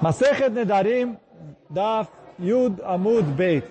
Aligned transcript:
Masechet 0.00 0.48
Nedarim, 0.48 1.14
Daf 1.68 2.08
Yud 2.38 2.80
Amud 2.82 3.22
Beit. 3.36 3.66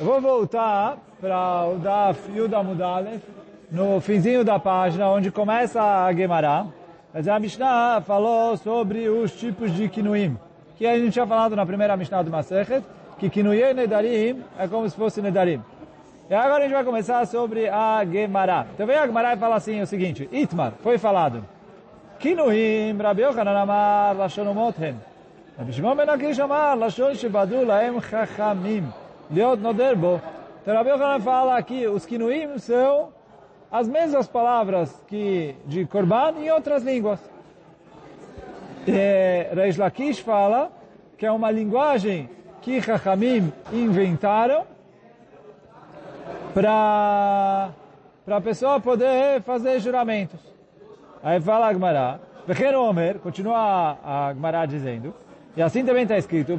Eu 0.00 0.06
vou 0.06 0.20
voltar 0.22 0.96
para 1.20 1.66
o 1.66 1.78
Daf 1.78 2.18
Yud 2.34 2.54
Amud 2.54 2.82
Aleph, 2.82 3.22
no 3.70 4.00
finzinho 4.00 4.42
da 4.42 4.58
página, 4.58 5.10
onde 5.10 5.30
começa 5.30 5.82
a 5.82 6.10
Gemara. 6.14 6.66
Mas 7.12 7.28
a 7.28 7.38
Mishnah 7.38 8.00
falou 8.00 8.56
sobre 8.56 9.06
os 9.10 9.32
tipos 9.32 9.70
de 9.70 9.86
Kinuim, 9.90 10.38
que 10.76 10.86
a 10.86 10.98
gente 10.98 11.12
tinha 11.12 11.26
falado 11.26 11.54
na 11.54 11.66
primeira 11.66 11.94
Mishnah 11.94 12.22
do 12.22 12.30
Masechet, 12.30 12.82
que 13.18 13.28
Kinuyei 13.28 13.74
Nedarim 13.74 14.42
é 14.58 14.66
como 14.66 14.88
se 14.88 14.96
fosse 14.96 15.20
Nedarim. 15.20 15.62
E 16.30 16.34
agora 16.34 16.60
a 16.60 16.62
gente 16.62 16.72
vai 16.72 16.84
começar 16.84 17.26
sobre 17.26 17.68
a 17.68 18.02
Gemara. 18.02 18.66
Então 18.72 18.86
vem 18.86 18.96
a 18.96 19.06
Gemara 19.06 19.34
e 19.34 19.36
fala 19.36 19.56
assim 19.56 19.82
o 19.82 19.86
seguinte, 19.86 20.26
Itmar, 20.32 20.72
foi 20.82 20.96
falado, 20.96 21.44
Kinuim, 22.18 22.96
Rabi 22.96 23.24
Yochanan 23.24 23.60
Amar, 23.60 24.16
Lashon 24.16 24.50
Umothen. 24.50 24.96
רבי 25.59 25.73
שמעון 25.73 25.97
בן 25.97 26.09
עקיש 26.09 26.39
אמר, 26.39 26.75
לשון 26.75 27.15
שבדו 27.15 27.63
להם 27.63 27.99
חכמים, 27.99 28.89
להיות 29.31 29.59
נודר 29.59 29.93
בו. 29.95 30.17
Então, 30.63 30.75
Rabi 30.75 30.89
Yochanan 30.91 31.21
fala 31.21 31.63
que 31.63 31.87
os 31.87 32.05
kinuim 32.05 32.59
são 32.59 33.09
as 33.71 33.87
mesmas 33.87 34.27
palavras 34.27 34.93
que 35.07 35.55
de 35.65 35.87
Korban 35.87 36.33
em 36.37 36.51
outras 36.51 36.83
línguas. 36.83 37.19
E 38.87 39.47
Reish 39.55 39.77
Lakish 39.77 40.19
fala 40.19 40.71
que 41.17 41.25
é 41.25 41.31
uma 41.31 41.49
linguagem 41.49 42.29
que 42.61 42.79
Chachamim 42.79 43.51
inventaram 43.73 44.63
para 46.53 47.71
a 48.27 48.41
pessoa 48.41 48.79
poder 48.79 49.41
fazer 49.41 49.79
juramentos. 49.79 50.39
Aí 51.23 51.41
fala 51.41 51.67
a 51.67 51.73
Gemara, 51.73 52.19
Bechen 52.45 52.75
Omer, 52.75 53.17
continua 53.17 53.97
a 54.03 54.31
Gemara 54.31 54.65
dizendo, 54.67 55.13
e 55.56 55.62
assim 55.62 55.84
também 55.84 56.02
está 56.02 56.18
escrito, 56.18 56.52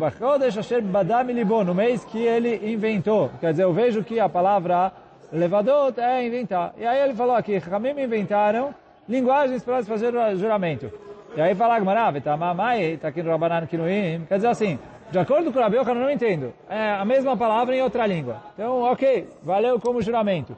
no 1.66 1.76
mês 1.76 2.04
que 2.05 2.18
ele 2.18 2.74
inventou. 2.74 3.30
Quer 3.40 3.52
dizer, 3.52 3.63
eu 3.63 3.71
vejo 3.71 4.04
que 4.04 4.20
a 4.20 4.27
palavra 4.27 4.91
levadot 5.32 5.99
é 5.99 6.26
inventar. 6.26 6.74
E 6.77 6.85
aí 6.85 7.02
ele 7.02 7.13
falou 7.13 7.36
aqui, 7.36 7.58
Ramim 7.58 7.91
inventaram 7.91 8.74
linguagens 9.08 9.63
para 9.63 9.84
fazer 9.84 10.12
juramento. 10.36 10.91
E 11.36 11.41
aí 11.41 11.54
fala 11.54 11.80
Gmará, 11.80 12.10
Vetamamai, 12.10 12.94
está 12.94 13.10
aqui 13.10 13.21
no 13.21 13.30
Rabanan 13.30 13.68
Kinuim. 13.68 14.26
Quer 14.27 14.38
dizer 14.38 14.48
assim, 14.48 14.80
de 15.12 15.20
acordo 15.20 15.52
com 15.52 15.60
o 15.60 15.62
Rabi 15.62 15.77
eu 15.77 15.86
não 15.86 16.10
entendo. 16.10 16.52
É 16.68 16.93
a 16.93 17.05
mesma 17.05 17.38
palavra 17.38 17.76
em 17.76 17.82
outra 17.84 18.08
língua. 18.08 18.38
Então, 18.55 18.82
ok, 18.82 19.30
valeu 19.43 19.80
como 19.80 20.02
juramento. 20.02 20.58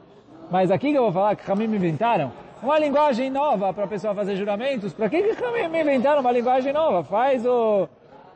Mas 0.50 0.70
aqui 0.70 0.92
que 0.92 0.96
eu 0.96 1.02
vou 1.02 1.12
falar 1.12 1.36
que 1.36 1.46
Ramim 1.46 1.64
inventaram, 1.64 2.32
uma 2.62 2.78
linguagem 2.78 3.28
nova 3.30 3.72
para 3.74 3.84
a 3.84 3.86
pessoa 3.88 4.14
fazer 4.14 4.34
juramentos. 4.36 4.94
Para 4.94 5.10
que 5.10 5.22
que 5.22 5.32
Ramim 5.42 5.78
inventaram 5.78 6.20
uma 6.22 6.32
linguagem 6.32 6.72
nova? 6.72 7.04
Faz 7.04 7.44
o 7.44 7.86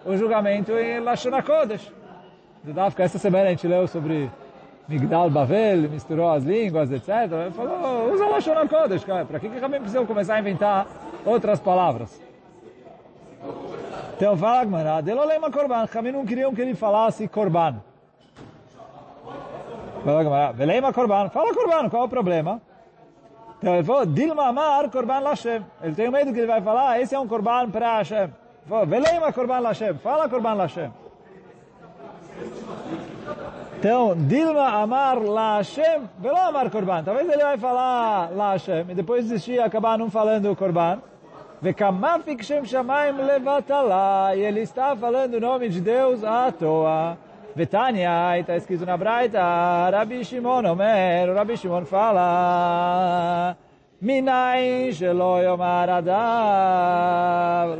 o 0.04 0.16
julgamento 0.16 0.72
em 0.72 1.00
Lashon 1.00 1.34
HaKodesh. 1.34 1.92
Do 2.62 2.72
Dafka, 2.72 3.02
essa 3.02 3.18
semana 3.18 3.46
a 3.46 3.50
gente 3.50 3.66
leu 3.66 3.86
sobre 3.86 4.30
Migdal 4.88 5.30
Bavel, 5.30 5.88
misturou 5.88 6.30
as 6.30 6.44
línguas, 6.44 6.90
etc. 6.90 7.08
Ele 7.08 7.50
falou, 7.52 8.12
usa 8.12 8.26
Lashon 8.26 8.54
cara. 8.68 9.24
Para 9.24 9.40
que 9.40 9.48
que 9.48 9.60
também 9.60 9.80
precisam 9.80 10.06
começar 10.06 10.34
a 10.34 10.40
inventar 10.40 10.86
outras 11.24 11.60
palavras? 11.60 12.20
Então 14.16 14.36
fala, 14.36 14.64
Gmará, 14.64 15.00
Delolema 15.00 15.50
Korban. 15.50 15.86
Kami 15.86 16.12
não 16.12 16.24
queriam 16.24 16.54
que 16.54 16.60
ele 16.60 16.74
falasse 16.74 17.26
Korban. 17.26 17.82
Fala, 20.04 20.22
Gmará, 20.22 20.52
Velema 20.52 20.92
Korban. 20.92 21.30
Fala 21.30 21.54
Korban, 21.54 21.88
qual 21.88 22.02
é 22.02 22.06
o 22.06 22.08
problema? 22.08 22.62
Então 23.58 23.74
ele 23.74 23.84
falou, 23.84 24.04
Dilma 24.04 24.48
Amar 24.48 24.90
Korban 24.90 25.20
Lashem. 25.20 25.64
Ele 25.82 25.94
tem 25.94 26.10
medo 26.10 26.32
que 26.32 26.38
ele 26.38 26.46
vai 26.46 26.60
falar, 26.60 27.00
esse 27.00 27.14
é 27.14 27.18
um 27.18 27.26
Korban 27.26 27.70
para 27.70 27.98
Hashem. 27.98 28.30
Veleima 28.68 29.32
Korban 29.32 29.60
Lashem. 29.60 29.98
Fala 29.98 30.28
Korban 30.28 30.54
Lashem. 30.54 30.90
Então, 33.78 34.14
Dilma 34.16 34.82
Amar 34.82 35.18
Lashem, 35.18 36.08
Velo 36.18 36.36
Amar 36.36 36.70
Korban. 36.70 37.04
Talvez 37.04 37.28
ele 37.28 37.42
vai 37.42 37.58
falar 37.58 38.30
Lashem 38.34 38.86
e 38.88 38.94
depois 38.94 39.24
desistir 39.24 39.60
acabar 39.60 39.98
não 39.98 40.10
falando 40.10 40.54
Korban. 40.56 41.02
Vekamafik 41.60 42.42
Shem 42.42 42.64
Shamaim 42.64 43.16
Levatala. 43.16 44.34
E 44.34 44.40
ele 44.40 44.60
está 44.60 44.96
falando 44.96 45.34
o 45.34 45.40
nome 45.40 45.68
de 45.68 45.80
Deus 45.80 46.24
à 46.24 46.50
toa. 46.50 47.18
Vetania, 47.54 48.36
está 48.38 48.56
escrito 48.56 48.84
na 48.84 48.96
Braita, 48.96 49.88
Rabi 49.88 50.24
Shimon 50.24 50.66
Omer, 50.66 51.32
Rabi 51.32 51.56
Shimon 51.56 51.84
fala... 51.84 53.56
Minain 54.04 54.92
shelo 54.92 55.40
yomar. 55.42 56.04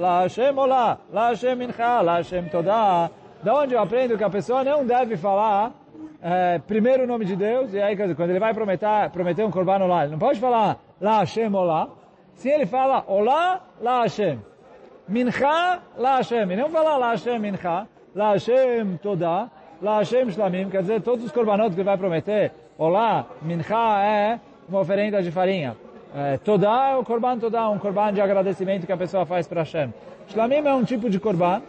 La 0.00 0.22
Hashem 0.22 0.56
olá, 0.56 0.98
la 1.12 1.28
Hashem 1.28 1.58
mincha, 1.58 2.02
la 2.02 2.16
Hashem 2.16 2.48
todá. 2.48 3.10
Da 3.42 3.54
onde 3.54 3.74
eu 3.74 3.78
aprendo 3.78 4.16
que 4.16 4.24
a 4.24 4.30
pessoa 4.30 4.64
não 4.64 4.86
deve 4.86 5.18
falar 5.18 5.72
é, 6.22 6.58
primeiro 6.60 7.04
o 7.04 7.06
nome 7.06 7.26
de 7.26 7.36
Deus, 7.36 7.74
e 7.74 7.82
aí 7.82 7.94
quando 7.94 8.30
ele 8.30 8.38
vai 8.38 8.54
prometer, 8.54 9.10
prometer 9.12 9.44
um 9.44 9.50
corban 9.50 9.84
olá, 9.84 10.04
ele 10.04 10.12
não 10.12 10.18
pode 10.18 10.40
falar 10.40 10.78
la 10.98 11.18
Hashem 11.18 11.54
olá. 11.54 11.90
Se 12.36 12.48
ele 12.48 12.64
fala 12.64 13.04
olá, 13.06 13.60
la 13.82 14.04
Hashem. 14.04 14.38
Mincha, 15.06 15.82
la 15.98 16.16
Hashem. 16.16 16.50
E 16.50 16.56
não 16.56 16.70
falar 16.70 16.96
la 16.96 17.10
Hashem 17.10 17.38
mincha, 17.38 17.86
la 18.14 18.32
Hashem 18.32 18.96
todá, 18.96 19.50
la 19.82 19.98
Hashem 19.98 20.30
shlamim. 20.30 20.70
Quer 20.70 20.80
dizer, 20.80 21.02
todos 21.02 21.22
os 21.22 21.32
corbanotes 21.32 21.74
que 21.74 21.82
ele 21.82 21.86
vai 21.86 21.98
prometer, 21.98 22.50
olá, 22.78 23.26
mincha 23.42 24.02
é 24.02 24.40
uma 24.66 24.80
oferenda 24.80 25.22
de 25.22 25.30
farinha. 25.30 25.76
É, 26.16 26.38
Todá 26.38 26.90
é 26.90 26.96
o 26.96 27.02
Korban 27.02 27.40
Todá, 27.40 27.68
um 27.68 27.78
Korban 27.78 28.12
de 28.12 28.20
agradecimento 28.20 28.86
que 28.86 28.92
a 28.92 28.96
pessoa 28.96 29.26
faz 29.26 29.48
para 29.48 29.62
Hashem. 29.62 29.92
Shlamim 30.28 30.64
é 30.64 30.72
um 30.72 30.84
tipo 30.84 31.10
de 31.10 31.18
Korban 31.18 31.60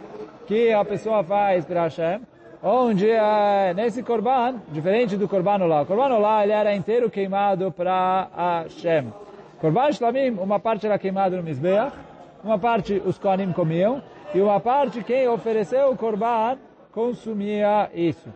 que 0.46 0.72
a 0.72 0.84
pessoa 0.84 1.24
faz 1.24 1.64
para 1.64 1.82
Hashem, 1.82 2.20
onde 2.62 3.10
é, 3.10 3.74
nesse 3.74 4.04
Korban, 4.04 4.54
diferente 4.68 5.16
do 5.16 5.26
Korban 5.26 5.64
Olá, 5.64 5.82
o 5.82 5.86
Korban 5.86 6.14
Olá 6.14 6.44
ele 6.44 6.52
era 6.52 6.72
inteiro 6.76 7.10
queimado 7.10 7.72
para 7.72 8.28
Hashem. 8.36 9.12
Korban 9.60 9.90
Shlamim, 9.90 10.38
uma 10.38 10.60
parte 10.60 10.86
era 10.86 10.96
queimada 10.96 11.36
no 11.36 11.42
Mizbeach, 11.42 11.96
uma 12.44 12.56
parte 12.56 13.02
os 13.04 13.18
Kohanim 13.18 13.52
comiam, 13.52 14.00
e 14.32 14.40
uma 14.40 14.60
parte 14.60 15.02
quem 15.02 15.26
ofereceu 15.26 15.90
o 15.90 15.96
Korban 15.96 16.56
consumia 16.92 17.90
isso. 17.92 18.32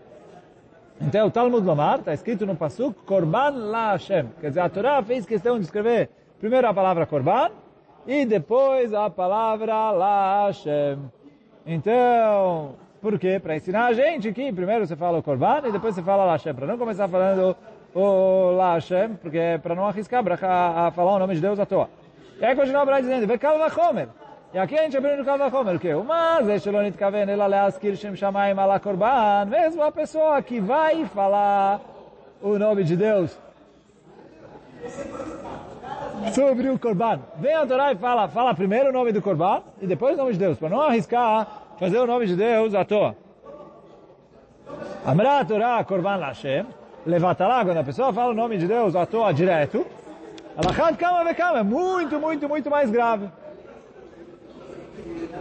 Então, 1.03 1.29
o 1.29 1.31
Talmud 1.31 1.67
Lomar, 1.67 2.01
está 2.01 2.13
escrito 2.13 2.45
no 2.45 2.55
Pasuk, 2.55 2.95
Korban 3.07 3.53
la 3.57 3.93
Hashem. 3.93 4.27
Quer 4.39 4.49
dizer, 4.49 4.61
a 4.61 4.69
Torá 4.69 5.03
fez 5.03 5.25
questão 5.25 5.59
de 5.59 5.65
escrever 5.65 6.11
primeiro 6.39 6.69
a 6.69 6.75
palavra 6.75 7.07
Korban 7.07 7.51
e 8.07 8.27
depois 8.27 8.93
a 8.93 9.09
palavra 9.09 9.91
la 9.93 10.47
Hashem. 10.47 10.99
Então, 11.65 12.75
por 13.01 13.19
quê? 13.19 13.41
Para 13.43 13.57
ensinar 13.57 13.87
a 13.87 13.93
gente 13.95 14.31
que 14.33 14.53
primeiro 14.53 14.87
você 14.87 14.95
fala 14.95 15.19
o 15.19 15.23
Korban 15.23 15.63
e 15.65 15.73
depois 15.73 15.95
você 15.95 16.03
fala 16.03 16.27
la 16.27 16.33
Hashem. 16.33 16.55
Para 16.55 16.67
não 16.67 16.77
começar 16.77 17.09
falando 17.09 17.57
o 17.95 18.51
la 18.51 18.75
Hashem, 18.75 19.15
porque 19.15 19.39
é 19.39 19.59
para 19.59 19.75
não 19.75 19.87
arriscar 19.87 20.23
a, 20.45 20.89
a 20.89 20.91
falar 20.91 21.15
o 21.15 21.19
nome 21.19 21.35
de 21.35 21.41
Deus 21.41 21.59
à 21.59 21.65
toa. 21.65 21.89
E 22.39 22.45
aí 22.45 22.55
continua 22.55 22.83
a 22.83 23.01
dizendo, 23.01 23.27
Vekal 23.27 23.59
Vachomer. 23.59 24.09
E 24.53 24.59
aqui 24.59 24.77
a 24.77 24.83
gente 24.83 24.97
aprende 24.97 25.19
no 25.19 25.25
Kal 25.25 25.39
Vachomer, 25.39 25.77
o 25.77 25.79
quê? 25.79 25.95
Mas, 25.95 26.49
Eshelonit 26.49 26.99
Kaven, 26.99 27.31
ela 27.31 27.47
leaskir 27.47 27.95
Shem 27.95 28.17
Shamayim 28.17 28.59
ala 28.59 28.81
Korban, 28.81 29.45
mesmo 29.49 29.81
a 29.81 29.93
pessoa 29.93 30.43
que 30.43 30.59
vai 30.59 31.05
falar 31.05 31.81
o 32.43 32.59
nome 32.59 32.83
de 32.83 32.97
Deus 32.97 33.39
sobre 36.35 36.69
o 36.69 36.77
Korban. 36.77 37.21
Vem 37.37 37.55
a 37.55 37.65
Torá 37.65 37.93
e 37.93 37.97
fala, 37.97 38.27
fala 38.27 38.53
primeiro 38.53 38.89
o 38.89 38.93
nome 38.93 39.13
do 39.13 39.23
Korban 39.23 39.63
e 39.81 39.87
depois 39.87 40.15
o 40.15 40.19
nome 40.19 40.33
de 40.33 40.41
Deus, 40.41 40.59
para 40.59 40.69
não 40.69 40.81
arriscar 40.81 41.47
fazer 41.79 41.99
o 41.99 42.07
nome 42.07 42.27
de 42.27 42.35
Deus 42.35 42.75
à 42.75 42.85
toa. 42.85 43.15
Amra 45.07 45.45
Torá 45.45 45.85
Korban 45.85 46.17
Lashem, 46.17 46.67
levanta 47.07 47.47
lá, 47.47 47.65
quando 47.65 47.79
a 47.79 47.85
pessoa 47.85 48.13
fala 48.13 48.33
o 48.33 48.35
nome 48.35 48.59
de 48.59 48.67
Deus 48.67 48.97
à 48.97 49.07
toa 49.07 49.33
direto, 49.33 49.87
Alachat 50.57 50.99
Kama 50.99 51.23
Vekama, 51.23 51.61
é 51.61 51.63
muito, 51.63 52.19
muito, 52.19 52.49
muito 52.49 52.69
mais 52.69 52.91
grave. 52.91 53.31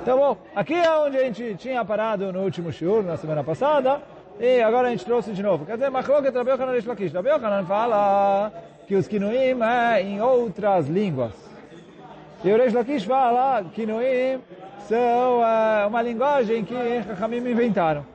Então, 0.02 0.18
bom, 0.18 0.38
aqui 0.56 0.74
é 0.74 0.96
onde 0.98 1.18
a 1.18 1.24
gente 1.26 1.56
tinha 1.56 1.84
parado 1.84 2.32
no 2.32 2.42
último 2.42 2.72
shiur, 2.72 3.04
na 3.04 3.18
semana 3.18 3.44
passada, 3.44 4.02
e 4.40 4.62
agora 4.62 4.88
a 4.88 4.92
gente 4.92 5.04
trouxe 5.04 5.32
de 5.34 5.44
novo. 5.44 5.66
Quer 5.66 5.74
dizer, 5.74 5.90
Machloket 5.90 6.34
Rabi 6.34 6.52
Yochanan 6.52 6.72
Rish 6.72 6.86
Lakish. 6.86 7.14
Rabi 7.14 7.30
Yochanan 7.30 7.66
fala 7.66 8.54
que 8.88 8.96
os 8.96 9.08
Kinuim 9.08 9.62
é 9.62 10.02
em 10.02 10.22
outras 10.22 10.88
línguas. 10.88 11.34
E 12.44 12.52
o 12.52 12.58
Rish 12.58 12.74
Lakish 12.74 13.04
fala 13.04 13.64
que 13.64 13.82
Kinuim 13.82 14.40
são 14.88 15.46
é, 15.46 15.86
uma 15.86 16.02
linguagem 16.02 16.64
que 16.64 17.04
Chachamim 17.04 17.38
inventaram. 17.38 18.06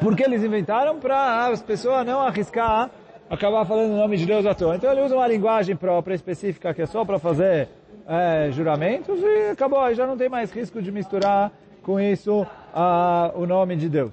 Porque 0.00 0.22
eles 0.22 0.44
inventaram 0.44 1.00
para 1.00 1.48
as 1.48 1.60
pessoas 1.60 2.06
não 2.06 2.20
arriscar 2.20 2.88
acabar 3.28 3.64
falando 3.64 3.92
o 3.92 3.96
nome 3.96 4.16
de 4.16 4.26
Deus 4.26 4.46
à 4.46 4.54
toa. 4.54 4.76
Então 4.76 4.90
ele 4.90 5.02
usa 5.02 5.16
uma 5.16 5.26
linguagem 5.26 5.74
própria, 5.74 6.14
específica, 6.14 6.72
que 6.72 6.82
é 6.82 6.86
só 6.86 7.04
para 7.04 7.18
fazer 7.18 7.68
é, 8.08 8.50
juramentos 8.52 9.20
e 9.20 9.50
acabou, 9.50 9.80
aí 9.80 9.94
já 9.94 10.06
não 10.06 10.16
tem 10.16 10.28
mais 10.28 10.52
risco 10.52 10.80
de 10.80 10.92
misturar 10.92 11.50
com 11.82 12.00
isso 12.00 12.42
uh, 12.42 13.40
o 13.40 13.46
nome 13.46 13.76
de 13.76 13.88
Deus. 13.88 14.12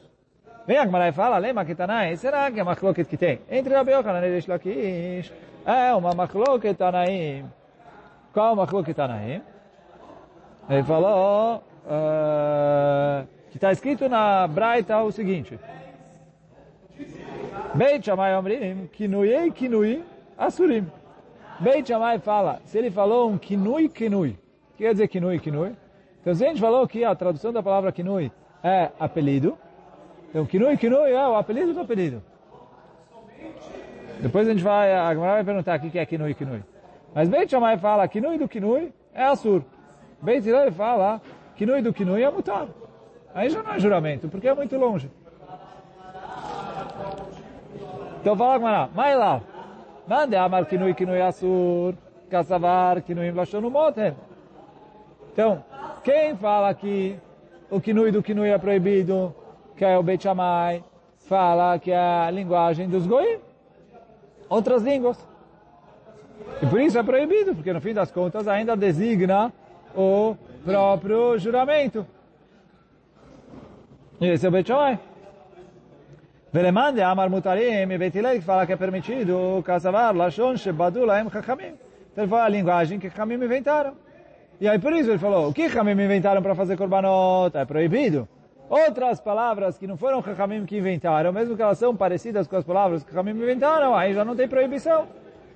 Vem 0.65 0.77
a 0.77 0.85
Gemara 0.85 1.09
e 1.09 1.11
fala, 1.11 1.37
lema 1.37 1.65
que 1.65 1.75
Tanaim, 1.75 2.15
será 2.15 2.49
que 2.49 2.59
é 2.59 2.63
machloket 2.63 3.07
que 3.07 3.17
tem? 3.17 3.41
Entre 3.49 3.73
Rabi 3.73 3.91
Yochanan 3.91 4.25
e 4.25 4.29
Reish 4.29 4.47
Lakish, 4.47 5.33
é 5.65 5.93
uma 5.93 6.13
machloket 6.13 6.77
Tanaim. 6.77 7.45
Qual 8.33 8.55
machloket 8.55 8.95
Tanaim? 8.95 9.41
Ele 10.69 10.83
falou, 10.83 11.63
uh, 11.85 13.27
que 13.51 13.57
está 13.57 13.71
escrito 13.71 14.07
na 14.07 14.47
Braita 14.47 15.01
o 15.03 15.11
seguinte. 15.11 15.59
Beit 17.73 18.05
Shammai 18.05 18.35
Omrim, 18.35 18.87
Kinuyei 18.87 19.51
Kinui 19.51 20.03
Asurim. 20.37 20.87
Beit 21.59 21.87
Shammai 21.87 22.19
fala, 22.19 22.61
se 22.65 22.77
ele 22.77 22.89
falou 22.89 23.29
um 23.29 23.37
Kinui 23.37 23.87
Kinui, 23.87 24.31
o 24.31 24.77
que 24.77 24.83
quer 24.83 24.91
dizer 24.91 25.07
Kinui 25.07 25.39
Kinui? 25.39 25.75
Então 26.21 26.33
se 26.33 26.43
a 26.43 26.47
gente 26.47 26.59
falou 26.59 26.87
que 26.87 27.03
a 27.03 27.13
tradução 27.15 27.53
da 27.53 27.61
palavra 27.61 27.91
Kinui 27.91 28.31
é 28.63 28.89
apelido, 28.99 29.57
então 30.29 30.45
Kinui 30.45 30.77
Kinui 30.77 31.11
é 31.11 31.27
o 31.27 31.35
apelido 31.35 31.73
do 31.73 31.81
apelido. 31.81 32.23
Depois 34.19 34.47
a 34.47 34.51
gente 34.51 34.63
vai, 34.63 34.93
a 34.93 35.13
Gemara 35.13 35.33
vai 35.33 35.43
perguntar 35.43 35.79
o 35.79 35.89
que 35.89 35.99
é 35.99 36.05
Kinui 36.05 36.33
Kinui. 36.33 36.63
Mas 37.13 37.29
Beit 37.29 37.51
Shammai 37.51 37.77
fala 37.77 38.07
Kinui 38.07 38.37
do 38.37 38.47
Kinui 38.47 38.91
é 39.13 39.23
Asur. 39.23 39.63
Beit 40.21 40.47
Hillel 40.47 40.71
fala 40.71 41.21
Kinui 41.55 41.81
do 41.81 41.93
Kinui 41.93 42.23
é 42.23 42.31
Mutar. 42.31 42.67
Aí 43.35 43.49
já 43.49 43.61
não 43.61 43.73
é 43.73 43.79
juramento, 43.79 44.27
porque 44.27 44.47
é 44.47 44.55
muito 44.55 44.75
longe. 44.77 45.09
Então 48.21 48.35
fala 48.35 48.57
Gemara, 48.57 48.89
mas 48.95 49.17
lá, 49.17 49.41
mande 50.07 50.35
amar 50.35 50.65
Kinui 50.65 50.93
Kinui 50.93 51.21
Asur, 51.21 51.95
Kassavar 52.29 53.01
Kinui 53.01 53.31
Lashon 53.31 53.61
Motem. 53.69 54.15
Então, 55.31 55.63
quem 56.03 56.35
fala 56.35 56.73
que 56.73 57.17
o 57.69 57.79
Kinui 57.79 58.11
do 58.11 58.21
Kinui 58.21 58.49
é 58.49 58.57
proibido, 58.57 59.33
que 59.75 59.83
é 59.83 59.97
o 59.97 60.03
Beit 60.03 60.23
Shammai, 60.23 60.83
fala 61.17 61.79
que 61.79 61.91
é 61.91 61.97
a 61.97 62.29
linguagem 62.29 62.87
dos 62.87 63.07
Goim, 63.07 63.39
outras 64.47 64.83
línguas. 64.83 65.17
E 66.61 66.65
por 66.67 66.79
isso 66.79 66.97
é 66.97 67.03
proibido, 67.03 67.55
porque 67.55 67.73
no 67.73 67.81
fim 67.81 67.93
das 67.93 68.11
contas 68.11 68.47
ainda 68.47 68.75
designa 68.75 69.51
o 69.95 70.35
próprio 70.63 71.37
juramento. 71.37 72.05
E 74.19 74.27
esse 74.27 74.45
é 74.45 74.49
o 74.49 74.51
Beit 74.51 74.71
Velemande 76.53 77.01
Amar 77.01 77.31
Mutarim 77.31 77.91
e 77.91 77.97
Beit 77.97 78.15
Hillel 78.15 78.35
que 78.35 78.41
fala 78.41 78.67
que 78.67 78.73
é 78.73 78.77
permitido 78.77 79.63
Kasavar, 79.65 80.15
Lashon, 80.15 80.55
Shebadu, 80.55 81.03
Laem, 81.03 81.27
Chachamim. 81.27 81.73
Então 82.11 82.25
ele 82.25 82.27
foi 82.27 82.39
a 82.39 82.47
linguagem 82.47 82.99
que 82.99 83.09
Chachamim 83.09 83.43
inventaram. 83.43 83.95
E 84.61 84.67
aí 84.67 84.77
por 84.77 84.93
isso 84.93 85.09
ele 85.09 85.17
falou, 85.17 85.49
o 85.49 85.51
que 85.51 85.67
Chachamim 85.67 85.93
inventaram 85.93 86.43
para 86.43 86.53
fazer 86.53 86.77
korbanot? 86.77 87.57
É 87.57 87.65
proibido. 87.65 88.27
Outras 88.69 89.19
palavras 89.19 89.79
que 89.79 89.87
não 89.87 89.97
foram 89.97 90.21
Chachamim 90.21 90.63
que 90.63 90.77
inventaram, 90.77 91.33
mesmo 91.33 91.55
que 91.55 91.61
elas 91.63 91.79
são 91.79 91.95
parecidas 91.95 92.47
com 92.47 92.55
as 92.55 92.63
palavras 92.63 93.03
que 93.03 93.09
Chachamim 93.09 93.31
inventaram, 93.31 93.95
aí 93.95 94.13
já 94.13 94.23
não 94.23 94.35
tem 94.35 94.47
proibição. 94.47 95.07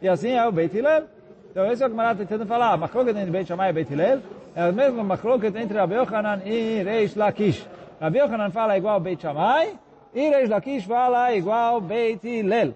E 0.02 0.10
assim 0.10 0.32
é 0.32 0.48
o 0.48 0.52
Beit 0.52 0.76
Hillel. 0.76 1.04
Então 1.52 1.72
esse 1.72 1.84
é 1.84 1.86
o 1.86 1.90
que 1.90 1.94
o 1.94 1.98
Marat 1.98 2.14
está 2.14 2.26
tentando 2.26 2.48
falar. 2.48 2.76
Machloket 2.76 3.16
entre 3.16 3.30
Beit 3.30 3.48
Shammai 3.48 3.70
e 3.70 3.74
Beit 3.74 3.94
Hillel 3.94 4.20
é 4.56 4.68
o 4.68 4.74
mesmo 4.74 5.04
machloket 5.04 5.56
entre 5.56 5.78
Rabi 5.78 5.94
Yochanan 5.94 6.42
e 6.44 6.82
Reish 6.82 7.16
Lakish. 7.16 7.68
Rabi 8.02 8.18
Yochanan 8.18 8.50
fala 8.50 8.76
igual 8.76 9.00
Beit 9.00 9.22
Shammai 9.22 9.78
e 10.18 10.30
Reish 10.32 10.50
Lakish 10.50 10.84
fala 10.88 11.32
igual 11.36 11.80
Beit 11.80 12.28
Hillel. 12.28 12.74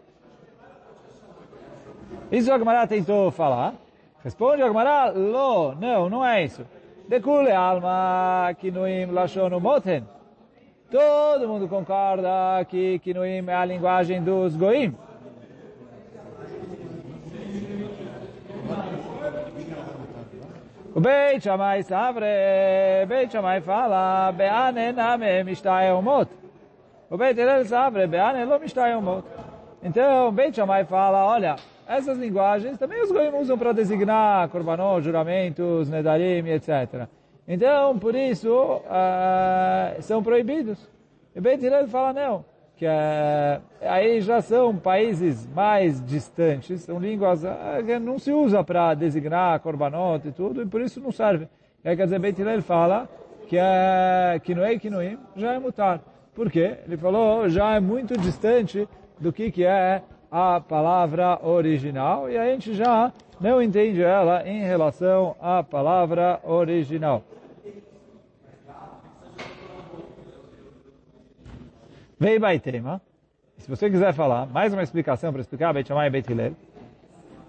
Isso 2.31 2.53
o 2.53 2.65
Marat 2.65 2.87
tentou 2.87 3.31
falar. 3.31 3.73
Responde 4.23 4.61
a 4.61 4.67
Gemara, 4.67 5.09
lo, 5.09 5.73
não, 5.73 6.07
não 6.07 6.23
é 6.23 6.43
isso. 6.43 6.63
De 7.07 7.19
kule 7.19 7.51
alma 7.51 8.53
kinuim 8.59 9.11
lashon 9.11 9.59
moten. 9.59 10.03
Todo 10.91 11.47
mundo 11.47 11.67
concorda 11.67 12.63
que 12.69 12.99
kinuim 12.99 13.43
é 13.47 13.53
a 13.55 13.65
linguagem 13.65 14.21
dos 14.21 14.55
goim. 14.55 14.93
O 20.93 20.99
Beit 20.99 21.41
Shammai 21.41 21.81
Savre, 21.81 23.05
Beit 23.07 23.31
Shammai 23.31 23.61
fala, 23.61 24.31
Be'ane 24.31 24.91
name 24.91 25.43
mishtai 25.43 25.89
omot. 25.89 26.40
O 27.11 27.17
Beit 27.17 27.37
Hillel 27.37 27.65
Savre, 27.65 28.07
Be'ane 28.07 28.45
lo 28.45 28.57
mishtai 28.57 28.95
omot. 28.95 29.25
Então, 29.83 30.31
Beit 30.31 30.55
Shammai 30.55 30.85
fala, 30.85 31.25
olha, 31.25 31.57
essas 31.85 32.17
linguagens 32.17 32.77
também 32.77 33.01
os 33.01 33.11
goim 33.11 33.35
usam 33.37 33.57
para 33.57 33.73
designar 33.73 34.47
korbanot, 34.47 35.03
juramentos, 35.03 35.89
nedarim, 35.89 36.47
etc. 36.47 37.09
Então, 37.45 37.99
por 37.99 38.15
isso, 38.15 38.49
uh, 38.49 40.01
são 40.01 40.23
proibidos. 40.23 40.89
E 41.35 41.41
Beit 41.41 41.61
Hillel 41.61 41.89
fala, 41.89 42.13
não, 42.13 42.45
que 42.77 42.85
uh, 42.85 43.61
aí 43.81 44.21
já 44.21 44.41
são 44.41 44.77
países 44.77 45.45
mais 45.47 46.01
distantes, 46.05 46.83
são 46.83 46.97
línguas 46.97 47.43
uh, 47.43 47.83
que 47.85 47.99
não 47.99 48.19
se 48.19 48.31
usa 48.31 48.63
para 48.63 48.93
designar 48.93 49.59
korbanot 49.59 50.25
e 50.25 50.31
tudo, 50.31 50.61
e 50.61 50.65
por 50.65 50.79
isso 50.79 51.01
não 51.01 51.11
serve. 51.11 51.49
E 51.83 51.89
aí, 51.89 51.97
quer 51.97 52.05
dizer, 52.05 52.19
Beit 52.19 52.39
Hillel 52.39 52.61
fala 52.61 53.09
que 53.49 53.57
é 53.57 54.39
Kinoei 54.45 54.79
Kinoim 54.79 55.17
já 55.35 55.51
é 55.51 55.59
mutar. 55.59 55.99
Por 56.35 56.49
quê? 56.49 56.77
Ele 56.85 56.97
falou, 56.97 57.49
já 57.49 57.75
é 57.75 57.79
muito 57.79 58.17
distante 58.17 58.87
do 59.19 59.33
que, 59.33 59.51
que 59.51 59.65
é 59.65 60.01
a 60.31 60.61
palavra 60.61 61.39
original 61.45 62.29
e 62.29 62.37
a 62.37 62.45
gente 62.45 62.73
já 62.73 63.11
não 63.39 63.61
entende 63.61 64.01
ela 64.01 64.47
em 64.47 64.61
relação 64.61 65.35
à 65.41 65.61
palavra 65.61 66.39
original. 66.43 67.23
Vei 72.17 72.39
Baitema. 72.39 73.01
Se 73.57 73.69
você 73.69 73.89
quiser 73.89 74.13
falar, 74.13 74.45
mais 74.45 74.71
uma 74.73 74.83
explicação 74.83 75.31
para 75.31 75.41
explicar 75.41 75.73
Beit 75.73 75.87
Shammai 75.87 76.07
e 76.07 76.09
Beit 76.11 76.31
Hillel. 76.31 76.53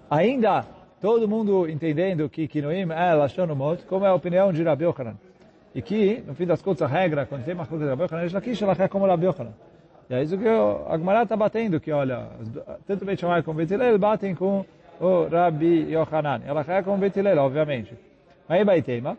Ainda, 0.09 0.65
todo 0.99 1.27
mundo 1.27 1.69
entendendo 1.69 2.27
que 2.27 2.47
Kinoim 2.47 2.91
é 2.91 3.13
Lashon 3.13 3.51
Umot, 3.51 3.83
como 3.85 4.05
é 4.05 4.09
a 4.09 4.13
opinião 4.13 4.51
de 4.51 4.63
Rabi 4.63 4.85
Yochanan. 4.85 5.15
E 5.75 5.81
que, 5.81 6.23
no 6.27 6.35
fim 6.35 6.45
das 6.45 6.61
contas, 6.61 6.83
a 6.83 6.87
regra, 6.87 7.25
quando 7.25 7.43
tem 7.43 7.53
uma 7.53 7.65
coisa 7.65 7.85
de 7.85 7.89
Rabi 7.89 8.03
Yochanan, 8.03 8.25
é 8.25 8.29
Lakish, 8.31 8.61
ela 8.61 8.75
é 8.77 8.87
como 8.87 9.07
Rabi 9.07 9.25
Yochanan. 9.25 9.53
E 10.09 10.13
é 10.13 10.23
isso 10.23 10.37
que 10.37 10.47
a 10.47 10.97
Gemara 10.97 11.23
está 11.23 11.35
batendo, 11.35 11.79
que 11.79 11.91
olha, 11.91 12.27
tanto 12.85 13.05
Beit 13.05 13.19
Shammai 13.19 13.41
como 13.41 13.57
Beit 13.57 13.73
Hillel 13.73 13.97
batem 13.97 14.35
com 14.35 14.65
o 14.99 15.27
Rabi 15.31 15.91
Yochanan. 15.91 16.41
Ela 16.45 16.63
é 16.67 16.83
como 16.83 16.97
Beit 16.97 17.17
Hillel, 17.17 17.37
obviamente. 17.39 17.97
Aí 18.47 18.63
Baitema. 18.63 19.17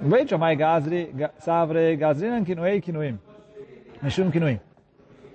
Beit 0.00 0.28
Shammai 0.28 0.54
Gazri, 0.54 1.12
Savre, 1.38 1.96
Gazrinan 1.96 2.44
Kinoei 2.44 2.80
Kinoim. 2.80 3.18
Mishum 4.00 4.30
Kinuim. 4.30 4.60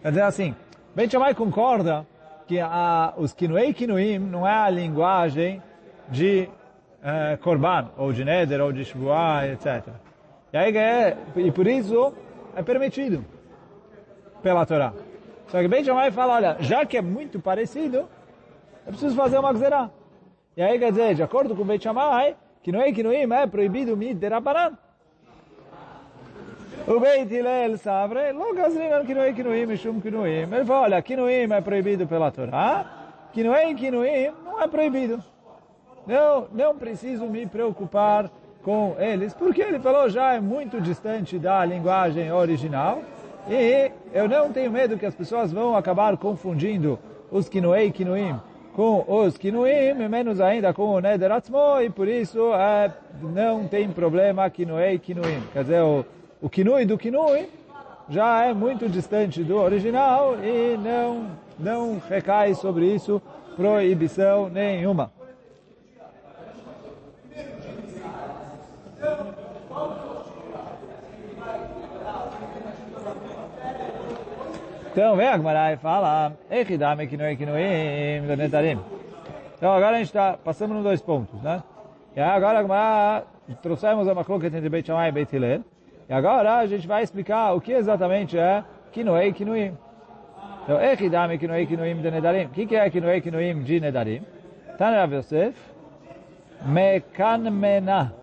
Quer 0.02 0.10
dizer 0.10 0.22
assim, 0.22 0.56
Beit 0.96 1.12
Shammai 1.12 1.34
concorda 1.34 2.06
que 2.48 2.60
a, 2.60 3.14
os 3.18 3.34
Kinuei 3.34 3.74
Kinuim 3.74 4.20
não 4.20 4.48
é 4.48 4.54
a 4.54 4.70
linguagem 4.70 5.62
de 6.10 6.48
uh, 7.04 7.38
Korban, 7.38 7.90
ou 7.98 8.12
de 8.14 8.24
Neder, 8.24 8.62
ou 8.62 8.72
de 8.72 8.86
Shvuah, 8.86 9.48
etc. 9.48 9.90
E, 10.52 10.58
aí, 10.58 10.76
é, 10.78 11.18
e 11.36 11.52
por 11.52 11.68
isso 11.68 12.14
é 12.56 12.64
permitido 12.64 13.26
pela 14.42 14.66
Torá. 14.66 14.94
Só 15.48 15.60
que 15.60 15.68
Beit 15.68 15.86
Shammai 15.86 16.12
fala, 16.12 16.36
olha, 16.36 16.58
já 16.60 16.86
que 16.86 16.98
é 16.98 17.02
muito 17.02 17.40
parecido, 17.40 18.10
eu 18.86 18.92
preciso 18.92 19.16
fazer 19.16 19.38
uma 19.38 19.54
gzerá. 19.54 19.90
E 20.58 20.62
aí 20.62 20.80
quer 20.80 20.92
dizer, 20.92 21.16
de 21.16 21.24
acordo 21.24 21.56
com 21.56 21.64
Beit 21.64 21.84
Shammai, 21.84 22.36
Kinuei 22.62 22.94
Kinuim 22.94 23.32
é 23.32 23.48
proibido 23.48 23.98
mid 23.98 24.18
de 24.18 24.28
Rabbanan. 24.30 24.78
O 26.88 27.00
Beit 27.00 27.34
Hillel 27.34 27.78
Savre, 27.78 28.32
lo 28.32 28.54
gazrinan 28.54 29.06
Kinuei 29.06 29.34
Kinuim 29.34 29.66
mishum 29.68 30.02
Kinuim. 30.02 30.54
Ele 30.54 30.66
fala, 30.66 30.82
olha, 30.82 31.02
Kinuim 31.02 31.52
é 31.52 31.62
proibido 31.62 32.08
pela 32.08 32.32
Torá, 32.32 32.86
Kinuei 33.32 33.74
Kinuim 33.76 34.32
não 34.46 34.62
é 34.62 34.68
proibido. 34.68 35.33
Não, 36.06 36.48
não 36.52 36.78
preciso 36.78 37.26
me 37.26 37.46
preocupar 37.46 38.30
com 38.62 38.96
eles, 38.98 39.34
porque 39.34 39.62
ele 39.62 39.80
falou 39.80 40.10
já 40.10 40.34
é 40.34 40.40
muito 40.40 40.80
distante 40.80 41.38
da 41.38 41.64
linguagem 41.66 42.32
original, 42.32 43.02
e 43.50 43.92
eu 44.14 44.28
não 44.28 44.52
tenho 44.52 44.72
medo 44.72 44.98
que 44.98 45.06
as 45.06 45.16
pessoas 45.16 45.52
vão 45.52 45.76
acabar 45.76 46.16
confundindo 46.18 46.98
os 47.30 47.50
Kinuei 47.50 47.92
Kinuim 47.92 48.36
com 48.74 49.06
os 49.08 49.38
Kinuim, 49.38 49.94
menos 50.10 50.42
ainda 50.42 50.74
com 50.74 50.96
o 50.96 51.00
Neder 51.00 51.32
Atzmo, 51.32 51.82
e 51.82 51.90
por 51.90 52.08
isso 52.08 52.54
é, 52.54 52.92
não 53.22 53.68
tem 53.68 53.90
problema 53.90 54.50
Kinuei 54.50 54.98
Kinuim. 54.98 55.42
Quer 55.52 55.64
dizer, 55.64 55.82
o, 55.82 56.06
o 56.42 56.50
Kinui 56.50 56.86
do 56.86 56.98
Kinui 56.98 57.50
já 58.10 58.46
é 58.46 58.54
muito 58.54 58.90
distante 58.90 59.44
do 59.44 59.58
original 59.58 60.36
e 60.44 60.78
não, 60.78 61.28
não 61.60 62.02
recai 62.10 62.54
sobre 62.56 62.88
isso 62.88 63.22
proibição 63.56 64.50
nenhuma. 64.50 65.12
Então, 74.94 75.16
vem 75.16 75.28
a 75.28 75.36
Gemara 75.36 75.74
e 75.74 75.78
fala, 75.78 76.34
Echidame 76.52 77.08
Kinoi 77.08 77.36
Kinoim 77.36 78.28
Lenetarim. 78.28 78.80
Então, 79.58 79.74
agora 79.74 79.96
a 79.96 79.98
gente 79.98 80.10
está, 80.10 80.38
passando 80.38 80.76
nos 80.76 80.84
dois 80.84 81.02
pontos, 81.02 81.42
né? 81.42 81.64
E 82.16 82.22
agora 82.22 82.60
a 82.60 82.62
Gemara, 82.62 83.24
trouxemos 83.64 84.08
a 84.08 84.14
Machloket 84.14 84.56
entre 84.56 84.70
Beit 84.70 84.86
Shammai 84.86 85.10
e 85.10 85.12
Beit 85.12 85.36
Hillel. 85.36 85.62
E 86.08 86.14
agora 86.14 86.58
a 86.58 86.68
gente 86.68 86.88
vai 86.88 87.02
explicar 87.02 87.54
o 87.54 87.60
que 87.60 87.72
exatamente 87.72 88.38
é 88.38 88.64
Kinoei 88.92 89.34
Kinoim. 89.34 89.76
Então, 90.64 90.80
Echidame 90.80 91.40
Kinoei 91.40 91.66
Kinoim 91.66 92.00
de 92.00 92.12
Nedarim. 92.12 92.46
O 92.46 92.50
que 92.50 92.76
é 92.76 92.88
Kinoei 92.88 93.20
Kinoim 93.20 93.64
de 93.64 93.80
Nedarim? 93.80 94.22
Tana 94.78 94.98
Rav 94.98 95.12
Yosef, 95.12 95.58
Mekanmena. 96.68 98.14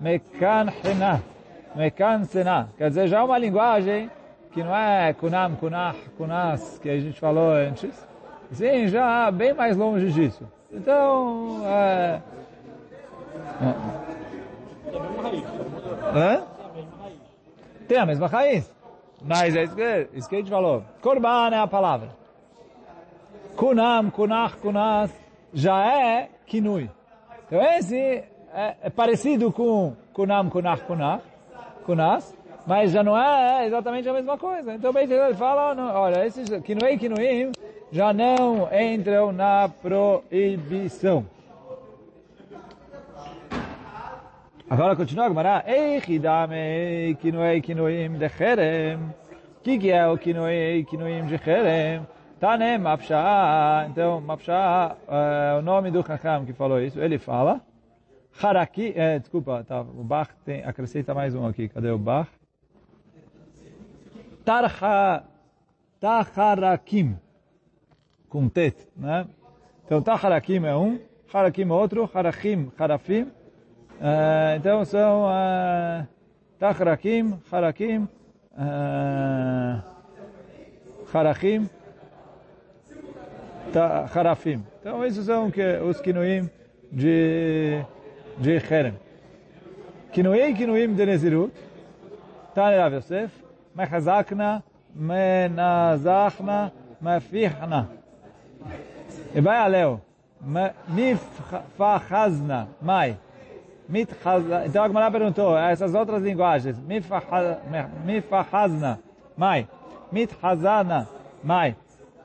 mekanchena, 0.00 1.22
mekansena. 1.76 2.70
Quer 2.78 2.88
dizer, 2.88 3.08
já 3.08 3.18
é 3.18 3.22
uma 3.22 3.36
linguagem 3.36 4.10
que 4.58 4.64
não 4.64 4.74
é 4.74 5.12
kunam, 5.12 5.54
kunach, 5.54 5.96
kunas, 6.16 6.78
que 6.80 6.90
a 6.90 6.98
gente 6.98 7.20
falou 7.20 7.52
antes. 7.52 8.08
Sim, 8.50 8.88
já 8.88 9.30
bem 9.30 9.54
mais 9.54 9.76
longe 9.76 10.10
disso. 10.10 10.44
Então, 10.72 11.62
é... 11.64 12.20
Hã? 16.12 16.42
Tem 17.86 17.98
a 17.98 18.06
mesma 18.06 18.26
raiz. 18.26 18.74
Mas 19.22 19.54
é 19.54 19.62
isso 19.62 19.76
que, 19.76 20.08
isso 20.12 20.28
que 20.28 20.34
a 20.34 20.38
gente 20.38 20.50
falou. 20.50 20.82
Korban 21.00 21.50
é 21.52 21.58
a 21.58 21.66
palavra. 21.68 22.08
Kunam, 23.56 24.10
kunach, 24.10 24.56
kunas, 24.56 25.12
já 25.52 25.86
é 25.86 26.30
kinui. 26.46 26.90
Então 27.46 27.62
esse 27.62 27.96
é, 27.96 28.76
é 28.82 28.90
parecido 28.90 29.52
com 29.52 29.94
kunam, 30.12 30.50
kunach, 30.50 30.82
kunach, 30.82 31.22
kunas, 31.84 32.36
mas 32.68 32.92
já 32.92 33.02
não 33.02 33.18
é 33.18 33.66
exatamente 33.66 34.06
a 34.06 34.12
mesma 34.12 34.36
coisa. 34.36 34.74
Então 34.74 34.92
bem 34.92 35.10
ele 35.10 35.34
fala, 35.34 35.74
olha, 35.98 36.26
esses 36.26 36.50
kinui 36.60 36.92
e 36.92 36.98
kinuim 36.98 37.52
já 37.90 38.12
não 38.12 38.68
entram 38.70 39.32
na 39.32 39.70
proibição. 39.70 41.24
Agora 44.68 44.94
continua 44.94 45.24
a 45.24 45.28
Gemara. 45.28 45.64
Eichidame 45.66 47.16
kinuei 47.22 47.62
kinuim 47.62 48.18
de 48.18 48.28
cherem. 48.28 48.96
O 48.96 49.62
que, 49.62 49.78
que 49.78 49.90
é 49.90 50.06
o 50.06 50.18
kinuei 50.18 50.84
kinuim 50.84 51.24
de 51.24 51.38
cherem? 51.38 52.06
Tanem 52.38 52.76
Mapshá. 52.76 53.86
Então, 53.88 54.20
Mapshá 54.20 54.94
é 55.08 55.58
o 55.58 55.62
nome 55.62 55.90
do 55.90 56.06
Chacham 56.06 56.44
que 56.44 56.52
falou 56.52 56.78
isso. 56.82 57.00
Ele 57.00 57.18
fala. 57.18 57.62
Haraki, 58.42 58.92
é, 58.94 59.18
desculpa, 59.18 59.64
tá, 59.66 59.80
o 59.80 60.04
Bach 60.04 60.28
tem, 60.44 60.62
acrescenta 60.62 61.14
mais 61.14 61.34
um 61.34 61.46
aqui. 61.46 61.66
Cadê 61.66 61.90
o 61.90 61.98
Bach? 61.98 62.28
Tarha, 64.48 65.24
Taharakim. 66.00 67.18
Com 68.30 68.48
tet, 68.48 68.88
né? 68.96 69.26
Então, 69.84 70.00
Taharakim 70.00 70.64
é 70.64 70.74
um. 70.74 70.98
Harakim 71.30 71.68
é 71.68 71.72
outro. 71.74 72.10
Harachim, 72.14 72.72
Harafim. 72.78 73.24
Uh, 73.24 74.56
então 74.56 74.84
são 74.86 75.24
uh, 75.24 76.06
Tachrakim, 76.58 77.38
Harakim, 77.52 78.08
uh, 78.54 79.82
Harachim, 81.12 81.68
Harafim. 84.14 84.64
Então 84.80 85.04
esses 85.04 85.26
são 85.26 85.50
que, 85.50 85.78
os 85.78 86.00
Kinuim 86.00 86.48
de, 86.90 87.84
de 88.38 88.60
Cherem. 88.60 88.94
Kinuim, 90.10 90.54
Kinuim 90.54 90.94
de 90.94 91.04
Nezirut, 91.04 91.52
Tane 92.54 92.76
Rav 92.76 92.94
Yosef, 92.94 93.47
Mechazakna, 93.78 94.64
Menazachna, 94.92 96.72
Mefihna. 97.00 97.88
E 99.32 99.40
vai 99.40 99.56
a 99.58 99.66
Leo. 99.68 100.00
Mifachazna, 100.88 102.68
Mai. 102.82 103.16
Então 104.66 104.82
a 104.82 104.88
Gemara 104.88 105.10
perguntou, 105.10 105.56
essas 105.56 105.94
outras 105.94 106.22
linguagens, 106.22 106.76
Mifahazna, 108.04 108.98
mai, 109.36 109.68
Mithazana, 110.12 111.08
mai, 111.42 111.76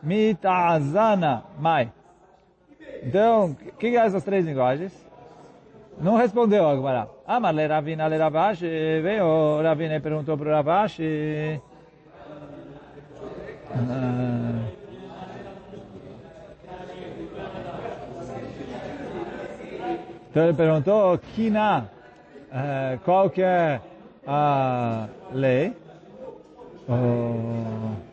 Mitazana, 0.01 1.43
mai. 1.59 1.91
Então, 3.03 3.51
o 3.51 3.55
que, 3.55 3.91
que 3.91 3.97
é 3.97 4.05
essas 4.05 4.23
três 4.23 4.45
linguagens? 4.45 4.91
Não 5.99 6.15
respondeu 6.17 6.67
a 6.67 6.75
Gemara. 6.75 7.07
Ah, 7.25 7.39
mas 7.39 7.55
le 7.55 7.67
Ravina, 7.67 8.07
le 8.07 8.17
Ravashi, 8.17 8.65
veio 9.01 9.61
Ravina 9.61 9.95
e 9.95 9.99
perguntou 9.99 10.37
para 10.37 10.49
o 10.49 10.51
Ravashi. 10.51 11.61
Ah, 13.71 14.43
Então 20.33 20.45
ele 20.45 20.53
perguntou, 20.53 21.15
Kina, 21.19 21.91
uh, 22.49 22.97
qual 23.05 23.29
que 23.29 23.43
é 23.43 23.79
a 24.25 25.07
lei? 25.31 25.73
Oh. 26.89 28.12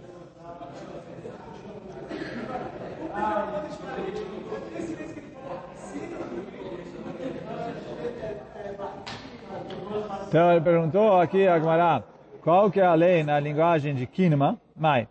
Então 10.30 10.52
ele 10.52 10.60
perguntou 10.60 11.20
aqui 11.20 11.48
a 11.48 11.58
Gemara, 11.58 12.04
qual 12.40 12.70
que 12.70 12.78
é 12.78 12.86
a 12.86 12.94
lei 12.94 13.24
na 13.24 13.40
linguagem 13.40 13.96
de 13.96 14.06
Kinma? 14.06 14.60
Mai, 14.76 15.08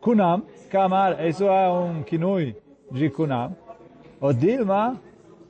Kunam, 0.00 0.44
Kamar, 0.70 1.22
isso 1.26 1.44
é 1.44 1.70
um 1.70 2.02
kinui 2.02 2.56
de 2.90 3.10
Kunam. 3.10 3.54
O 4.18 4.32
Dilma, 4.32 4.96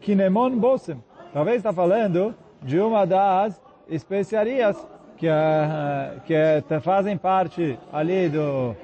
Kinemon 0.01 0.59
Bosem. 0.59 1.01
Talvez 1.33 1.59
está 1.59 1.73
falando 1.73 2.35
de 2.61 2.81
uma 2.81 3.07
das 3.07 3.63
especiarias 3.89 4.77
que, 5.17 5.29
uh, 5.29 6.21
que 6.27 6.81
fazem 6.81 7.17
parte 7.17 7.79
ali 7.93 8.29
do, 8.29 8.75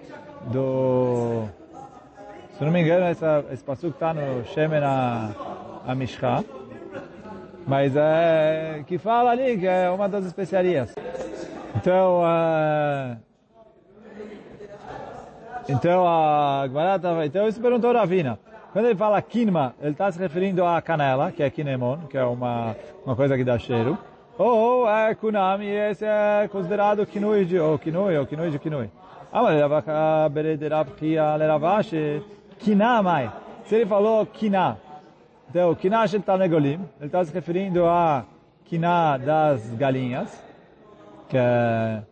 do 0.52 1.49
se 2.57 2.64
não 2.64 2.71
me 2.71 2.80
engano, 2.80 3.07
essa, 3.07 3.45
esse 3.50 3.64
passo 3.64 3.88
está 3.88 4.14
no 4.14 4.45
Shemen 4.45 4.85
a, 4.85 5.95
Mishcha, 5.97 6.45
mas 7.69 7.95
é 7.95 8.83
que 8.87 8.97
fala 8.97 9.31
ali 9.31 9.59
que 9.59 9.67
é 9.67 9.91
uma 9.91 10.09
das 10.09 10.25
especiarias. 10.25 10.95
Então, 11.77 12.23
uh, 12.23 13.17
então 15.69 16.09
a 16.09 16.67
Gmarata, 16.67 17.27
então 17.27 17.47
isso 17.47 17.61
perguntou 17.61 17.93
Ravina. 17.93 18.39
Quando 18.73 18.87
ele 18.87 18.97
fala 18.97 19.21
kinma, 19.21 19.75
ele 19.81 19.93
está 19.93 20.11
se 20.11 20.19
referindo 20.19 20.65
à 20.65 20.81
canela, 20.81 21.31
que 21.31 21.43
é 21.43 21.51
kinemon, 21.51 21.99
que 22.09 22.17
é 22.17 22.25
uma, 22.25 22.75
uma 23.05 23.15
coisa 23.15 23.37
que 23.37 23.45
dá 23.45 23.59
cheiro. 23.59 23.99
Ou 24.39 24.89
é 24.89 25.15
kunami, 25.15 25.67
esse 25.67 26.07
é 26.07 26.49
considerado 26.51 27.05
kinui 27.05 27.45
de, 27.45 27.59
ou 27.59 27.79
kinui, 27.79 28.17
ou 28.17 28.25
kinui 28.25 28.51
de 28.51 28.59
kinui. 28.59 28.91
Ah, 29.31 29.43
mas 29.43 29.61
kinamai. 32.59 33.31
Se 33.67 33.75
ele 33.75 33.85
falou 33.85 34.25
kina, 34.25 34.79
então 35.49 35.75
kina 35.75 36.07
shel 36.07 36.23
tanegolim, 36.23 36.81
ele 36.99 37.07
está 37.07 37.25
se 37.25 37.33
referindo 37.33 37.87
a 37.87 38.25
kina 38.64 39.17
das 39.19 39.69
galinhas, 39.75 40.43
que 41.28 41.37
é... 41.37 42.02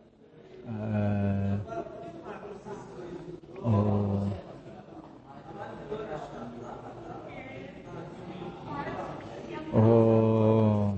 oh, 3.63 4.27
Oh. 9.73 10.93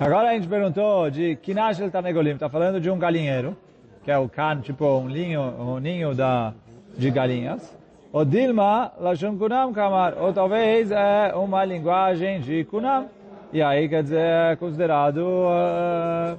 Agora 0.00 0.30
a 0.30 0.32
gente 0.32 0.48
perguntou 0.48 1.08
de 1.10 1.36
Kinashel 1.36 1.90
Tanegolim, 1.90 2.30
está 2.30 2.48
falando 2.48 2.80
de 2.80 2.90
um 2.90 2.98
galinheiro, 2.98 3.56
que 4.02 4.10
é 4.10 4.18
o 4.18 4.28
can, 4.28 4.60
tipo 4.60 4.84
um 4.84 5.06
ninho, 5.06 5.40
um 5.40 5.78
ninho 5.78 6.14
da, 6.14 6.54
de 6.96 7.10
galinhas. 7.10 7.81
O 8.12 8.24
Dilma, 8.24 8.92
Lashon 9.00 9.38
Kunam 9.38 9.72
Kamar, 9.72 10.14
ou 10.18 10.32
talvez 10.32 10.90
é 10.90 11.32
uma 11.34 11.64
linguagem 11.64 12.40
de 12.40 12.64
Kunam. 12.64 13.08
E 13.52 13.62
aí 13.62 13.88
quer 13.88 14.02
dizer, 14.02 14.20
é 14.20 14.56
considerado... 14.56 15.18
Uh, 15.18 16.38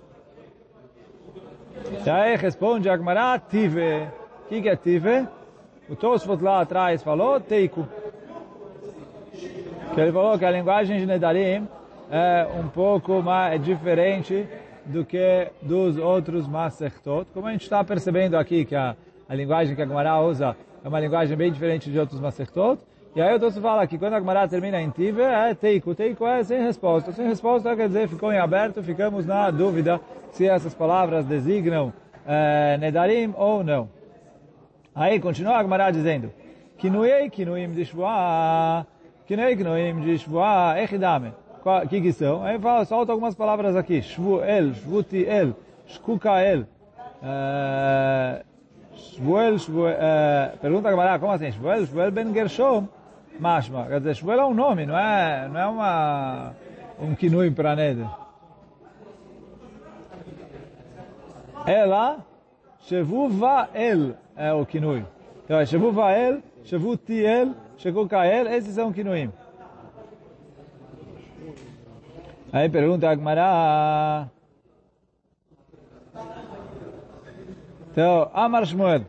e 2.05 2.09
aí 2.09 2.35
responde 2.35 2.89
Agmará, 2.89 3.39
Tive. 3.39 4.03
O 4.45 4.49
que, 4.49 4.61
que 4.61 4.69
é 4.69 4.75
Tive? 4.75 5.27
O 5.89 5.95
Tosfot 5.95 6.41
lá 6.41 6.61
atrás 6.61 7.01
falou, 7.01 7.39
Teiku 7.39 7.87
que 9.93 10.01
ele 10.01 10.11
falou 10.11 10.37
que 10.39 10.45
a 10.45 10.51
linguagem 10.51 10.97
de 10.97 11.05
Nedarim 11.05 11.67
é 12.09 12.47
um 12.59 12.67
pouco 12.67 13.21
mais 13.21 13.63
diferente 13.63 14.47
do 14.85 15.05
que 15.05 15.51
dos 15.61 15.97
outros 15.97 16.47
Masertot. 16.47 17.27
Como 17.33 17.47
a 17.47 17.51
gente 17.51 17.61
está 17.61 17.83
percebendo 17.83 18.35
aqui 18.35 18.65
que 18.65 18.75
a, 18.75 18.95
a 19.27 19.35
linguagem 19.35 19.75
que 19.75 19.81
a 19.81 19.85
Gemara 19.85 20.19
usa 20.21 20.55
é 20.83 20.87
uma 20.87 20.99
linguagem 20.99 21.35
bem 21.35 21.51
diferente 21.51 21.89
de 21.89 21.99
outros 21.99 22.19
Masertot. 22.19 22.81
E 23.15 23.21
aí 23.21 23.29
eu 23.29 23.35
estou 23.35 23.51
fala 23.61 23.85
que 23.85 23.97
quando 23.97 24.13
a 24.13 24.19
Gemara 24.19 24.47
termina 24.47 24.81
em 24.81 24.89
Tive, 24.89 25.21
é 25.21 25.53
Teiku. 25.53 25.93
Teiku 25.93 26.25
é 26.25 26.43
sem 26.43 26.61
resposta. 26.61 27.11
Sem 27.11 27.27
resposta 27.27 27.75
quer 27.75 27.87
dizer 27.87 28.07
ficou 28.07 28.31
em 28.31 28.39
aberto, 28.39 28.81
ficamos 28.83 29.25
na 29.25 29.51
dúvida 29.51 30.01
se 30.31 30.47
essas 30.47 30.73
palavras 30.73 31.25
designam 31.25 31.93
é, 32.25 32.77
Nedarim 32.77 33.33
ou 33.37 33.63
não. 33.63 33.89
Aí 34.95 35.19
continua 35.19 35.57
a 35.57 35.63
Gemara 35.63 35.91
dizendo, 35.91 36.31
Kinuei, 36.77 37.29
Kinuim 37.29 37.71
de 37.71 37.85
Shua, 37.85 38.85
Kinei 39.25 39.55
Knoim 39.55 40.01
de 40.01 40.17
Shvua 40.17 40.75
Echidame. 40.77 41.33
O 41.63 41.87
que 41.87 42.01
que 42.01 42.11
são? 42.11 42.43
Aí 42.43 42.59
fala, 42.59 42.83
solta 42.83 43.13
algumas 43.13 43.33
palavras 43.33 43.75
aqui. 43.75 44.01
Shvuel, 44.01 44.73
Shvutiel, 44.73 45.55
Shkukael. 45.87 46.65
Shvuel, 48.95 49.59
Shvuel, 49.59 49.95
pergunta 50.61 50.87
a 50.87 50.91
Gamara, 50.91 51.19
como 51.19 51.31
assim? 51.31 51.51
Shvuel, 51.51 51.85
Shvuel 51.85 52.11
ben 52.11 52.33
Gershom. 52.33 52.87
Mashma. 53.39 53.87
Quer 53.87 53.99
dizer, 53.99 54.15
Shvuel 54.15 54.39
é 54.39 54.45
um 54.45 54.53
nome, 54.53 54.85
não 54.85 54.97
é, 54.97 55.47
não 55.49 55.59
é 55.59 55.67
uma, 55.67 56.53
um 56.99 57.15
kinui 57.15 57.51
para 57.51 57.75
neder. 57.75 58.07
Ela, 61.65 62.17
Shevu 62.81 63.29
Vael 63.29 64.15
é 64.35 64.51
o 64.53 64.65
kinui. 64.65 65.05
Então 65.43 65.59
é 65.59 65.65
Shevu 65.65 65.91
Vael, 65.91 66.41
Shevu 66.63 66.97
Tiel, 66.97 67.55
Shevu 67.77 68.07
Kael, 68.07 68.47
esses 68.47 68.75
são 68.75 68.91
kinuim. 68.91 69.31
Aí 72.51 72.69
pergunta 72.69 73.09
a 73.09 73.15
Gmará. 73.15 74.27
Então, 77.93 78.27
Amar 78.33 78.65
Shmuel. 78.65 79.05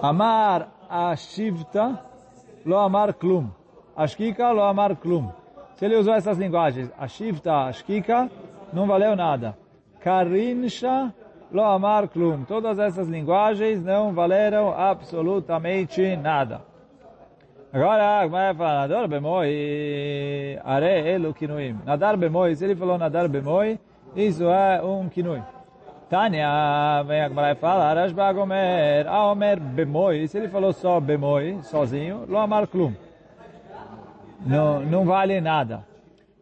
Amar 0.00 0.68
Ashivta, 0.88 1.98
lo 2.64 2.78
amar 2.78 3.12
klum. 3.14 3.50
Ashkika, 3.96 4.52
lo 4.52 4.62
amar 4.62 4.94
klum. 4.94 5.32
Se 5.74 5.84
ele 5.84 5.96
usou 5.96 6.14
essas 6.14 6.38
linguagens, 6.38 6.92
Ashivta, 6.96 7.64
Ashkika, 7.66 8.30
não 8.72 8.86
valeu 8.86 9.16
nada. 9.16 9.58
Karinsha, 9.98 11.12
lo 11.50 11.64
amar 11.64 12.06
klum. 12.06 12.44
Todas 12.44 12.78
essas 12.78 13.08
linguagens 13.08 13.82
não 13.82 14.12
valeram 14.12 14.72
absolutamente 14.72 16.14
nada. 16.14 16.62
Agora, 17.72 18.22
como 18.22 18.36
é 18.36 18.54
falar? 18.54 18.86
Nadar 18.86 19.08
bemoi, 19.08 20.60
are 20.62 21.10
elo 21.10 21.34
kinuim. 21.34 21.76
Nadar 21.84 22.16
bemoi, 22.16 22.54
se 22.54 22.64
ele 22.64 22.76
falou 22.76 22.96
nadar 22.96 23.26
bemoi, 23.26 23.80
isso 24.14 24.44
é 24.44 24.80
um 24.80 25.08
kinui. 25.08 25.42
Tânia, 26.08 27.02
vem 27.02 27.20
a 27.20 27.28
Gemara 27.28 27.52
e 27.52 27.54
fala, 27.56 27.92
Rashba 27.92 28.32
Gomer, 28.32 29.08
Aomer 29.08 29.58
Bemoi, 29.58 30.28
se 30.28 30.38
ele 30.38 30.48
falou 30.48 30.72
só 30.72 31.00
Bemoi, 31.00 31.58
sozinho, 31.64 32.24
Lo 32.28 32.38
Amar 32.38 32.68
Klum. 32.68 32.92
Não, 34.46 34.80
não 34.80 35.04
vale 35.04 35.40
nada. 35.40 35.84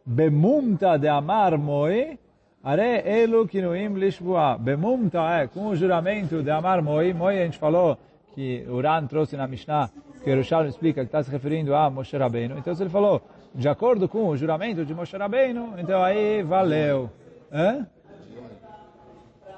Bemumta 0.04 0.98
de 0.98 1.08
Amar 1.08 1.56
Moi, 1.56 2.18
Are 2.62 3.02
Elu 3.06 3.48
Kinuim 3.48 3.94
Lishbua. 3.94 4.58
Bemumta 4.58 5.20
é 5.40 5.46
com 5.46 5.68
o 5.68 5.76
juramento 5.76 6.42
de 6.42 6.50
Amar 6.50 6.82
Moi, 6.82 7.14
Moi 7.14 7.40
a 7.40 7.44
gente 7.46 7.58
falou 7.58 7.96
que 8.34 8.66
Uran 8.68 9.06
trouxe 9.06 9.34
na 9.34 9.46
Mishnah, 9.46 9.88
que 10.22 10.28
Yerushalmi 10.28 10.68
explica 10.68 11.00
que 11.00 11.06
está 11.06 11.22
se 11.22 11.30
referindo 11.30 11.74
a 11.74 11.88
Moshe 11.88 12.14
Rabbeinu. 12.18 12.58
Então 12.58 12.74
se 12.74 12.82
ele 12.82 12.90
falou, 12.90 13.22
de 13.54 13.66
acordo 13.66 14.10
com 14.10 14.28
o 14.28 14.36
juramento 14.36 14.84
de 14.84 14.94
Moshe 14.94 15.16
Rabbeinu, 15.16 15.72
então 15.78 16.02
aí 16.02 16.42
valeu. 16.42 17.10
Hã? 17.50 17.86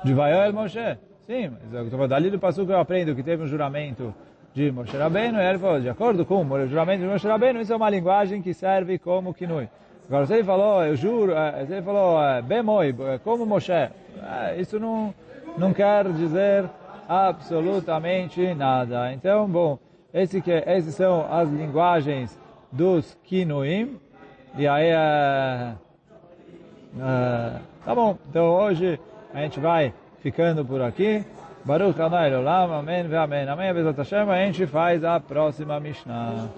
De 0.05 0.15
Vaioel 0.15 0.53
Moshe. 0.53 0.99
Sim, 1.27 1.51
mas 1.73 1.91
falando, 1.91 2.09
dali 2.09 2.31
do 2.31 2.39
passo 2.39 2.65
que 2.65 2.73
eu 2.73 2.79
aprendo 2.79 3.15
que 3.15 3.23
teve 3.23 3.43
um 3.43 3.47
juramento 3.49 4.15
de 4.55 4.71
Moshe 4.71 4.97
Rabbeinu, 4.97 5.39
e 5.39 5.45
ele 5.45 5.59
falou, 5.59 5.81
de 5.81 5.89
acordo 5.89 6.25
com 6.25 6.45
o 6.45 6.67
juramento 6.69 7.03
de 7.03 7.09
Moshe 7.09 7.27
Rabbeinu, 7.27 7.61
isso 7.61 7.73
é 7.73 7.77
uma 7.77 7.91
linguagem 7.91 8.41
que 8.41 8.55
serve 8.55 8.99
como 8.99 9.35
kinui. 9.35 9.69
Agora, 10.07 10.25
se 10.25 10.35
ele 10.35 10.45
falou, 10.45 10.85
eu 10.85 10.95
juro, 10.95 11.33
se 11.67 11.73
ele 11.73 11.83
falou, 11.83 12.19
bemoi, 12.45 12.95
como 13.25 13.45
Moshe, 13.45 13.91
isso 14.57 14.79
não, 14.79 15.13
não 15.59 15.73
quer 15.73 16.11
dizer 16.13 16.71
absolutamente 17.09 18.55
nada. 18.55 19.13
Então, 19.13 19.49
bom, 19.49 19.79
esse 20.15 20.41
que, 20.41 20.53
essas 20.53 20.95
são 20.95 21.27
as 21.29 21.51
linguagens 21.51 22.41
dos 22.71 23.19
kinuim, 23.25 23.99
e 24.57 24.67
aí, 24.67 24.93
uh, 24.95 25.77
uh, 26.95 27.61
tá 27.85 27.95
bom, 27.95 28.17
então 28.31 28.47
hoje 28.55 28.99
a 29.37 29.43
gente 29.43 29.61
vai 29.61 29.93
ficando 30.23 30.65
por 30.65 30.81
aqui. 30.81 31.23
Baruch 31.63 32.01
Adonai 32.01 32.35
Olam, 32.35 32.73
Amém, 32.73 33.15
Amém. 33.15 33.47
Amém, 33.47 33.75
Bezat 33.75 33.99
Hashem, 33.99 34.31
a 34.31 34.47
gente 34.47 34.67
faz 34.67 35.05
a 35.05 35.21
próxima 35.21 35.79
Mishnah. 35.79 36.49